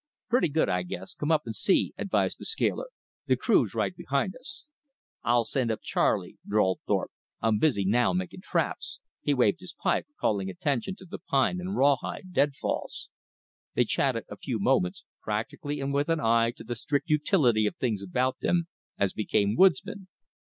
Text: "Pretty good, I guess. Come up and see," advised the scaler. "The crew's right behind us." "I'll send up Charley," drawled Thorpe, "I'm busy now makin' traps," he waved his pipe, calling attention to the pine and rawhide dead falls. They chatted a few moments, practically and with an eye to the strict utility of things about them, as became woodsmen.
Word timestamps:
"Pretty 0.29 0.49
good, 0.49 0.67
I 0.67 0.81
guess. 0.81 1.13
Come 1.13 1.31
up 1.31 1.43
and 1.45 1.55
see," 1.55 1.93
advised 1.95 2.39
the 2.39 2.45
scaler. 2.45 2.87
"The 3.27 3.35
crew's 3.35 3.75
right 3.75 3.95
behind 3.95 4.35
us." 4.35 4.65
"I'll 5.21 5.43
send 5.43 5.69
up 5.69 5.83
Charley," 5.83 6.39
drawled 6.43 6.79
Thorpe, 6.87 7.11
"I'm 7.39 7.59
busy 7.59 7.85
now 7.85 8.11
makin' 8.11 8.41
traps," 8.41 8.99
he 9.21 9.35
waved 9.35 9.59
his 9.59 9.75
pipe, 9.79 10.07
calling 10.19 10.49
attention 10.49 10.95
to 10.95 11.05
the 11.05 11.19
pine 11.19 11.59
and 11.59 11.75
rawhide 11.77 12.33
dead 12.33 12.55
falls. 12.55 13.09
They 13.75 13.85
chatted 13.85 14.23
a 14.27 14.37
few 14.37 14.57
moments, 14.57 15.05
practically 15.21 15.79
and 15.79 15.93
with 15.93 16.09
an 16.09 16.19
eye 16.19 16.51
to 16.57 16.63
the 16.63 16.73
strict 16.75 17.07
utility 17.07 17.67
of 17.67 17.75
things 17.75 18.01
about 18.01 18.39
them, 18.39 18.67
as 18.97 19.13
became 19.13 19.55
woodsmen. 19.55 20.07